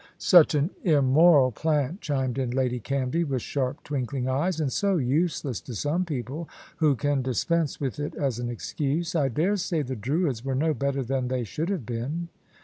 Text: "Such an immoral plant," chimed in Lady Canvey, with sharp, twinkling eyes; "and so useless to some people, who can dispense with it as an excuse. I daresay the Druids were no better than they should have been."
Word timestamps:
"Such 0.17 0.55
an 0.55 0.71
immoral 0.83 1.51
plant," 1.51 2.01
chimed 2.01 2.39
in 2.39 2.49
Lady 2.49 2.79
Canvey, 2.79 3.23
with 3.23 3.43
sharp, 3.43 3.83
twinkling 3.83 4.27
eyes; 4.27 4.59
"and 4.59 4.73
so 4.73 4.97
useless 4.97 5.61
to 5.61 5.75
some 5.75 6.05
people, 6.05 6.49
who 6.77 6.95
can 6.95 7.21
dispense 7.21 7.79
with 7.79 7.99
it 7.99 8.15
as 8.15 8.39
an 8.39 8.49
excuse. 8.49 9.13
I 9.13 9.29
daresay 9.29 9.83
the 9.83 9.95
Druids 9.95 10.43
were 10.43 10.55
no 10.55 10.73
better 10.73 11.03
than 11.03 11.27
they 11.27 11.43
should 11.43 11.69
have 11.69 11.85
been." 11.85 12.29